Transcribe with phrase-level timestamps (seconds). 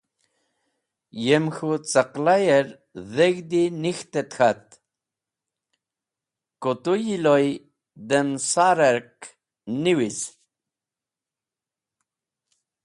[1.25, 2.67] Yem k̃hũ cẽqlayyor
[3.15, 4.65] dheg̃hdi nik̃hti et k̃hat:
[6.61, 7.47] Ko tu yiloy
[8.09, 9.19] dem sar-e ark
[9.81, 10.19] niwiz.